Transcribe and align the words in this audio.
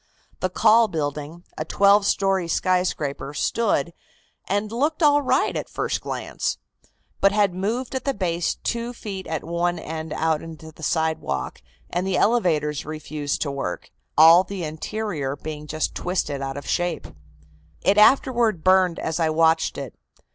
"The 0.39 0.49
Call 0.49 0.87
building, 0.87 1.43
a 1.59 1.63
twelve 1.63 2.07
story 2.07 2.47
skyscraper, 2.47 3.35
stood, 3.35 3.93
and 4.45 4.71
looked 4.71 5.03
all 5.03 5.21
right 5.21 5.55
at 5.55 5.69
first 5.69 6.01
glance, 6.01 6.57
but 7.19 7.31
had 7.31 7.53
moved 7.53 7.93
at 7.93 8.03
the 8.03 8.15
base 8.15 8.55
two 8.55 8.93
feet 8.93 9.27
at 9.27 9.43
one 9.43 9.77
end 9.77 10.11
out 10.13 10.41
into 10.41 10.71
the 10.71 10.81
sidewalk, 10.81 11.61
and 11.87 12.07
the 12.07 12.17
elevators 12.17 12.83
refused 12.83 13.41
to 13.43 13.51
work, 13.51 13.91
all 14.17 14.43
the 14.43 14.63
interior 14.63 15.35
being 15.35 15.67
just 15.67 15.93
twisted 15.93 16.41
out 16.41 16.57
of 16.57 16.65
shape. 16.67 17.05
It 17.83 17.99
afterward 17.99 18.63
burned 18.63 18.97
as 18.97 19.19
I 19.19 19.29
watched 19.29 19.77
it. 19.77 19.93